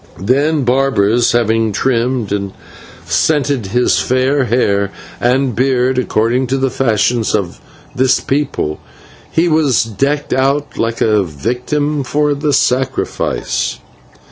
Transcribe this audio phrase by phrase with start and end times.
[0.19, 2.53] Then, barbers having trimmed and
[3.05, 4.89] scented his fair hair
[5.19, 7.61] and beard according to the fashion of
[7.93, 8.79] this people,
[9.29, 13.77] he was decked out like a victim for the sacrifice.